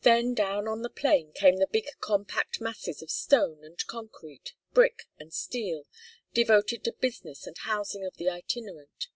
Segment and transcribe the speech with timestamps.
[0.00, 5.02] Then, down on the plain, came the big compact masses of stone and concrete, brick
[5.18, 5.82] and steel,
[6.32, 9.08] devoted to business and housing of the itinerant.